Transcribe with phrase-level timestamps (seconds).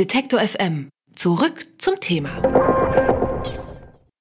[0.00, 0.88] Detektor FM.
[1.14, 2.30] Zurück zum Thema.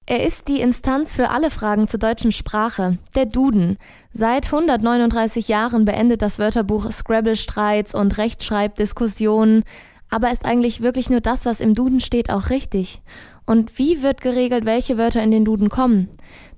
[0.05, 3.77] Er ist die Instanz für alle Fragen zur deutschen Sprache, der Duden.
[4.11, 9.63] Seit 139 Jahren beendet das Wörterbuch Scrabble-Streits und Rechtschreibdiskussionen.
[10.09, 13.01] Aber ist eigentlich wirklich nur das, was im Duden steht, auch richtig?
[13.45, 16.09] Und wie wird geregelt, welche Wörter in den Duden kommen?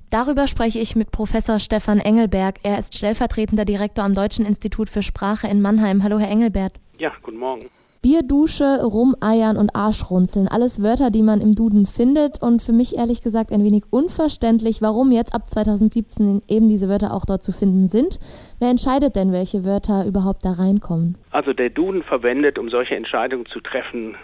[0.10, 2.56] Darüber spreche ich mit Professor Stefan Engelberg.
[2.64, 6.02] Er ist stellvertretender Direktor am Deutschen Institut für Sprache in Mannheim.
[6.02, 6.74] Hallo, Herr Engelberg.
[6.98, 7.70] Ja, guten Morgen.
[8.04, 10.48] Bierdusche, Rumeiern und Arschrunzeln.
[10.48, 14.82] Alles Wörter, die man im Duden findet und für mich ehrlich gesagt ein wenig unverständlich,
[14.82, 18.20] warum jetzt ab 2017 eben diese Wörter auch dort zu finden sind.
[18.60, 21.16] Wer entscheidet denn, welche Wörter überhaupt da reinkommen?
[21.30, 24.16] Also der Duden verwendet, um solche Entscheidungen zu treffen,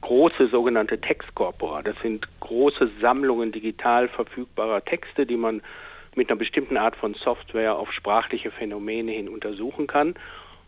[0.00, 1.82] große sogenannte Textkorpora.
[1.82, 5.62] Das sind große Sammlungen digital verfügbarer Texte, die man
[6.16, 10.14] mit einer bestimmten Art von Software auf sprachliche Phänomene hin untersuchen kann.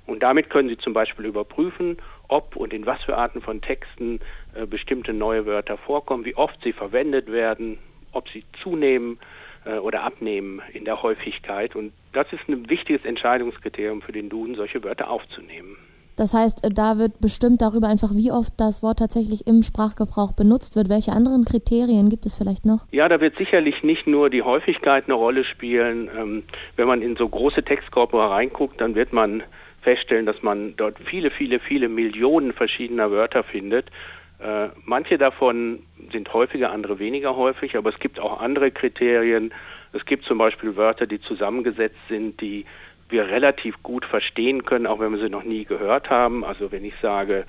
[0.07, 1.97] Und damit können Sie zum Beispiel überprüfen,
[2.33, 4.21] ob und in was für Arten von Texten
[4.55, 7.79] äh, bestimmte neue Wörter vorkommen, wie oft sie verwendet werden,
[8.13, 9.19] ob sie zunehmen
[9.67, 11.77] äh, oder abnehmen in der Häufigkeit.
[11.77, 15.77] Und das ist ein wichtiges Entscheidungskriterium für den Duden, solche Wörter aufzunehmen.
[16.17, 20.77] Das heißt, da wird bestimmt darüber einfach, wie oft das Wort tatsächlich im Sprachgebrauch benutzt
[20.77, 20.89] wird.
[20.89, 22.87] Welche anderen Kriterien gibt es vielleicht noch?
[22.91, 26.11] Ja, da wird sicherlich nicht nur die Häufigkeit eine Rolle spielen.
[26.17, 26.43] Ähm,
[26.77, 29.43] wenn man in so große Textkorpora reinguckt, dann wird man
[29.83, 33.91] feststellen, dass man dort viele, viele, viele Millionen verschiedener Wörter findet.
[34.39, 39.53] Äh, manche davon sind häufiger, andere weniger häufig, aber es gibt auch andere Kriterien.
[39.93, 42.65] Es gibt zum Beispiel Wörter, die zusammengesetzt sind, die
[43.09, 46.45] wir relativ gut verstehen können, auch wenn wir sie noch nie gehört haben.
[46.45, 47.45] Also wenn ich sage,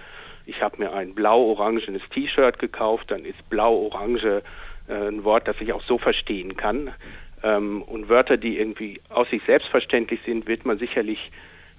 [0.45, 4.43] ich habe mir ein blau-orangenes T-Shirt gekauft, dann ist blau-orange
[4.87, 6.91] äh, ein Wort, das ich auch so verstehen kann.
[7.43, 11.31] Ähm, und Wörter, die irgendwie aus sich selbstverständlich sind, wird man sicherlich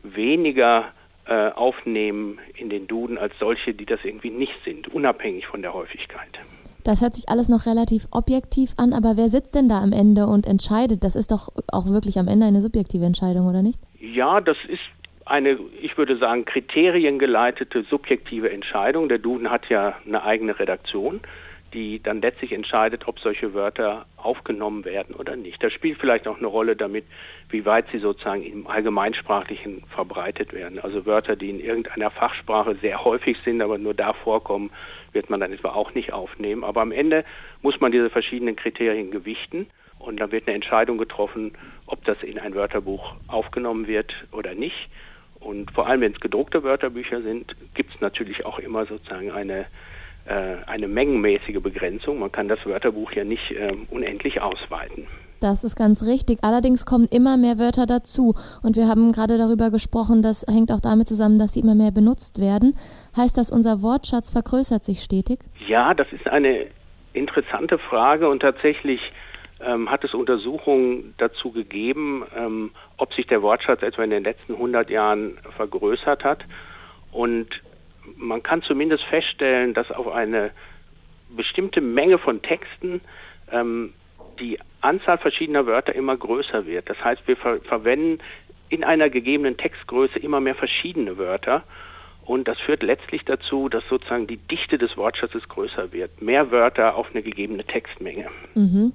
[0.05, 0.93] weniger
[1.27, 5.75] äh, aufnehmen in den Duden als solche, die das irgendwie nicht sind, unabhängig von der
[5.75, 6.39] Häufigkeit.
[6.85, 10.27] Das hört sich alles noch relativ objektiv an, aber wer sitzt denn da am Ende
[10.27, 11.03] und entscheidet?
[11.03, 13.81] Das ist doch auch wirklich am Ende eine subjektive Entscheidung, oder nicht?
[13.99, 14.83] Ja, das ist
[15.25, 19.09] eine, ich würde sagen, kriteriengeleitete subjektive Entscheidung.
[19.09, 21.23] Der Duden hat ja eine eigene Redaktion
[21.75, 25.63] die dann letztlich entscheidet, ob solche Wörter aufgenommen werden oder nicht.
[25.63, 27.05] Das spielt vielleicht auch eine Rolle damit,
[27.51, 30.79] wie weit sie sozusagen im Allgemeinsprachlichen verbreitet werden.
[30.79, 34.71] Also Wörter, die in irgendeiner Fachsprache sehr häufig sind, aber nur da vorkommen,
[35.13, 36.65] wird man dann etwa auch nicht aufnehmen.
[36.65, 37.25] Aber am Ende
[37.61, 39.67] muss man diese verschiedenen Kriterien gewichten
[39.99, 41.53] und dann wird eine Entscheidung getroffen,
[41.87, 44.89] ob das in ein Wörterbuch aufgenommen wird oder nicht.
[45.41, 49.67] Und vor allem, wenn es gedruckte Wörterbücher sind, gibt es natürlich auch immer sozusagen eine
[50.33, 52.19] eine mengenmäßige Begrenzung.
[52.19, 55.07] Man kann das Wörterbuch ja nicht äh, unendlich ausweiten.
[55.45, 56.39] Das ist ganz richtig.
[56.43, 58.35] Allerdings kommen immer mehr Wörter dazu.
[58.63, 61.91] Und wir haben gerade darüber gesprochen, das hängt auch damit zusammen, dass sie immer mehr
[61.91, 62.75] benutzt werden.
[63.15, 65.41] Heißt das, unser Wortschatz vergrößert sich stetig?
[65.67, 66.67] Ja, das ist eine
[67.13, 69.01] interessante Frage und tatsächlich
[69.61, 74.55] ähm, hat es Untersuchungen dazu gegeben, ähm, ob sich der Wortschatz etwa in den letzten
[74.55, 76.45] 100 Jahren vergrößert hat.
[77.13, 77.49] Und
[78.17, 80.51] man kann zumindest feststellen, dass auf eine
[81.31, 83.01] bestimmte Menge von Texten
[83.51, 83.93] ähm,
[84.39, 86.91] die Anzahl verschiedener Wörter immer größer wird.
[86.91, 88.19] Das heißt, wir ver verwenden
[88.69, 91.63] in einer gegebenen Textgröße immer mehr verschiedene Wörter
[92.25, 96.23] und das führt letztlich dazu, dass sozusagen die Dichte des Wortschatzes größer wird.
[96.23, 98.29] Mehr Wörter auf eine gegebene Textmenge.
[98.55, 98.93] Mhm.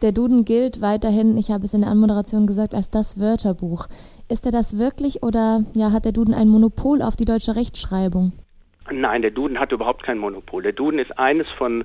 [0.00, 3.88] Der Duden gilt weiterhin, ich habe es in der Anmoderation gesagt, als das Wörterbuch.
[4.28, 8.32] Ist er das wirklich oder ja, hat der Duden ein Monopol auf die deutsche Rechtschreibung?
[8.90, 10.62] Nein, der Duden hat überhaupt kein Monopol.
[10.62, 11.84] Der Duden ist eines von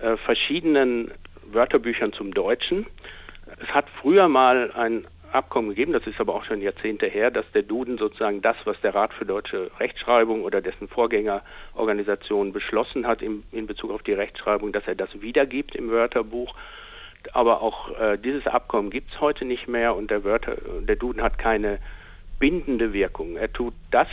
[0.00, 1.10] äh, verschiedenen
[1.52, 2.86] Wörterbüchern zum Deutschen.
[3.60, 7.44] Es hat früher mal ein Abkommen gegeben, das ist aber auch schon Jahrzehnte her, dass
[7.52, 13.20] der Duden sozusagen das, was der Rat für deutsche Rechtschreibung oder dessen Vorgängerorganisation beschlossen hat
[13.20, 16.54] in, in Bezug auf die Rechtschreibung, dass er das wiedergibt im Wörterbuch.
[17.32, 21.22] Aber auch äh, dieses Abkommen gibt es heute nicht mehr und der, Wörter, der Duden
[21.22, 21.78] hat keine
[22.38, 23.36] bindende Wirkung.
[23.36, 24.08] Er tut das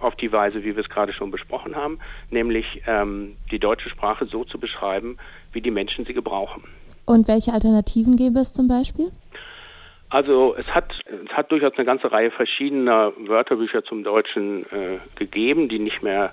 [0.00, 1.98] auf die Weise, wie wir es gerade schon besprochen haben,
[2.30, 5.18] nämlich ähm, die deutsche Sprache so zu beschreiben,
[5.52, 6.64] wie die Menschen sie gebrauchen.
[7.04, 9.10] Und welche Alternativen gäbe es zum Beispiel?
[10.08, 15.68] Also es hat, es hat durchaus eine ganze Reihe verschiedener Wörterbücher zum Deutschen äh, gegeben,
[15.68, 16.32] die nicht mehr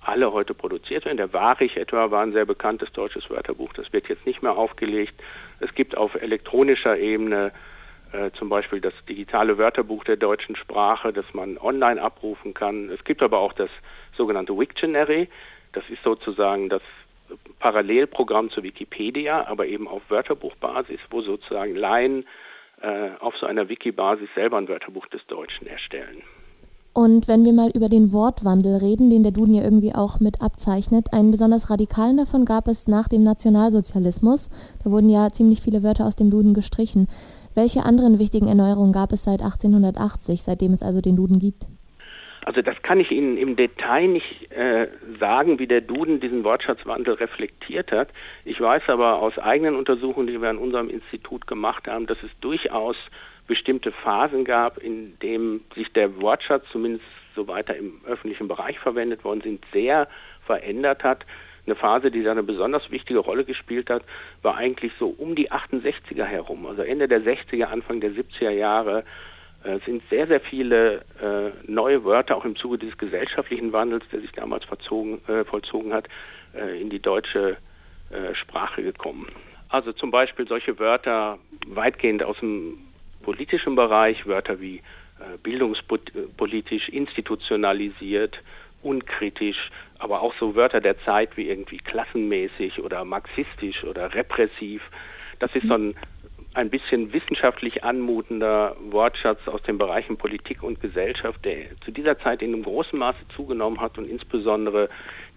[0.00, 1.18] alle heute produziert werden.
[1.18, 5.14] Der Warich etwa war ein sehr bekanntes deutsches Wörterbuch, das wird jetzt nicht mehr aufgelegt.
[5.60, 7.52] Es gibt auf elektronischer Ebene
[8.38, 12.90] zum Beispiel das digitale Wörterbuch der deutschen Sprache, das man online abrufen kann.
[12.90, 13.70] Es gibt aber auch das
[14.16, 15.28] sogenannte Wiktionary.
[15.72, 16.82] Das ist sozusagen das
[17.58, 22.26] Parallelprogramm zu Wikipedia, aber eben auf Wörterbuchbasis, wo sozusagen Laien
[22.82, 26.22] äh, auf so einer Wiki-Basis selber ein Wörterbuch des Deutschen erstellen.
[26.94, 30.42] Und wenn wir mal über den Wortwandel reden, den der Duden ja irgendwie auch mit
[30.42, 34.50] abzeichnet, einen besonders radikalen davon gab es nach dem Nationalsozialismus.
[34.84, 37.08] Da wurden ja ziemlich viele Wörter aus dem Duden gestrichen.
[37.54, 41.66] Welche anderen wichtigen Erneuerungen gab es seit 1880, seitdem es also den Duden gibt?
[42.44, 44.88] Also das kann ich Ihnen im Detail nicht äh,
[45.20, 48.08] sagen, wie der Duden diesen Wortschatzwandel reflektiert hat.
[48.44, 52.30] Ich weiß aber aus eigenen Untersuchungen, die wir an unserem Institut gemacht haben, dass es
[52.40, 52.96] durchaus
[53.46, 57.04] bestimmte Phasen gab, in denen sich der Wortschatz, zumindest
[57.34, 60.08] so weiter im öffentlichen Bereich verwendet worden sind, sehr
[60.46, 61.24] verändert hat.
[61.66, 64.02] Eine Phase, die da eine besonders wichtige Rolle gespielt hat,
[64.42, 69.04] war eigentlich so um die 68er herum, also Ende der 60er, Anfang der 70er Jahre,
[69.64, 74.20] äh, sind sehr, sehr viele äh, neue Wörter auch im Zuge dieses gesellschaftlichen Wandels, der
[74.20, 76.08] sich damals verzogen, äh, vollzogen hat,
[76.52, 77.58] äh, in die deutsche
[78.10, 79.28] äh, Sprache gekommen.
[79.68, 82.78] Also zum Beispiel solche Wörter weitgehend aus dem
[83.22, 88.42] politischen Bereich, Wörter wie äh, bildungspolitisch, institutionalisiert,
[88.82, 94.82] unkritisch, aber auch so Wörter der Zeit wie irgendwie klassenmäßig oder marxistisch oder repressiv.
[95.38, 95.94] Das ist so ein,
[96.54, 102.42] ein bisschen wissenschaftlich anmutender Wortschatz aus den Bereichen Politik und Gesellschaft, der zu dieser Zeit
[102.42, 104.88] in einem großen Maße zugenommen hat und insbesondere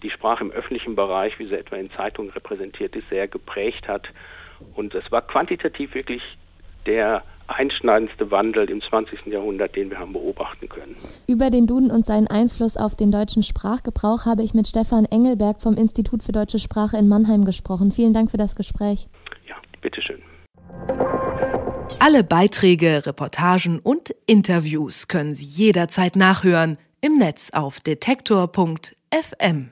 [0.03, 4.09] die Sprache im öffentlichen Bereich, wie sie etwa in Zeitungen repräsentiert ist, sehr geprägt hat.
[4.73, 6.23] Und es war quantitativ wirklich
[6.85, 9.25] der einschneidendste Wandel im 20.
[9.27, 10.95] Jahrhundert, den wir haben beobachten können.
[11.27, 15.61] Über den Duden und seinen Einfluss auf den deutschen Sprachgebrauch habe ich mit Stefan Engelberg
[15.61, 17.91] vom Institut für deutsche Sprache in Mannheim gesprochen.
[17.91, 19.07] Vielen Dank für das Gespräch.
[19.47, 20.21] Ja, bitteschön.
[21.99, 29.69] Alle Beiträge, Reportagen und Interviews können Sie jederzeit nachhören im Netz auf detektor.fm.